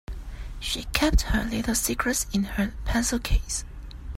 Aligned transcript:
She 0.59 0.85
kept 0.93 1.21
her 1.29 1.43
little 1.43 1.75
secrets 1.75 2.25
in 2.33 2.43
her 2.45 2.73
pencil 2.85 3.19
case. 3.19 3.65